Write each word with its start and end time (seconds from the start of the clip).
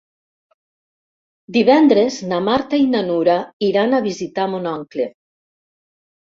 Divendres 1.57 2.17
na 2.31 2.39
Marta 2.45 2.79
i 2.85 2.87
na 2.95 3.03
Nura 3.11 3.37
iran 3.69 3.95
a 3.95 4.01
visitar 4.07 4.49
mon 4.55 4.67
oncle. 4.73 5.07